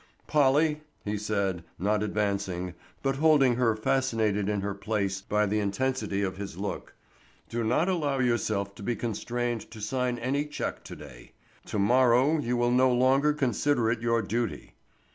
[0.25, 6.23] "Polly," he said, not advancing, but holding her fascinated in her place by the intensity
[6.23, 6.95] of his look,
[7.49, 11.33] "do not allow yourself to be constrained to sign any check to day.
[11.67, 14.73] To morrow you will no longer consider it your duty."